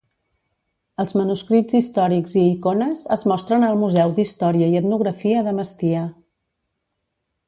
Els 1.03 1.11
manuscrits 1.17 1.75
històrics 1.79 2.33
i 2.39 2.45
icones 2.53 3.03
es 3.17 3.25
mostren 3.33 3.67
al 3.67 3.77
Museu 3.85 4.15
d'Història 4.21 4.71
i 4.73 4.79
Etnografia 4.83 5.45
de 5.49 5.55
Mestia. 5.59 6.07